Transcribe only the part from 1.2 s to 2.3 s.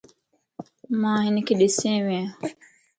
ھنک ڏسين وين